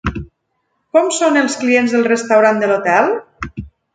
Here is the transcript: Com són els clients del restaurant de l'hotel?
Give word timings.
Com 0.97 1.09
són 1.17 1.37
els 1.41 1.59
clients 1.63 1.95
del 1.97 2.07
restaurant 2.09 2.65
de 2.65 2.69
l'hotel? 2.73 3.13